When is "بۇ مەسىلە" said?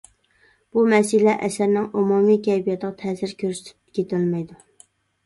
0.77-1.35